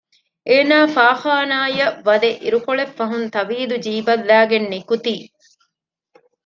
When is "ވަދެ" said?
2.07-2.29